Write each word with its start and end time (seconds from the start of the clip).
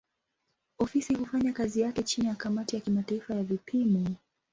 Ofisi 0.79 1.13
hufanya 1.15 1.51
kazi 1.53 1.81
yake 1.81 2.03
chini 2.03 2.27
ya 2.27 2.35
kamati 2.35 2.75
ya 2.75 2.81
kimataifa 2.81 3.33
ya 3.35 3.43
vipimo. 3.43 4.07